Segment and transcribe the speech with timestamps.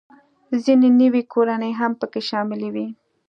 [0.63, 2.87] ځینې نوې کورنۍ هم پکې شاملې وې